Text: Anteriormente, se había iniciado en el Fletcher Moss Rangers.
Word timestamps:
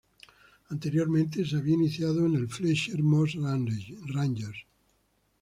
Anteriormente, 0.71 1.45
se 1.45 1.57
había 1.57 1.75
iniciado 1.75 2.25
en 2.25 2.33
el 2.33 2.47
Fletcher 2.49 3.03
Moss 3.03 3.35
Rangers. 4.07 4.65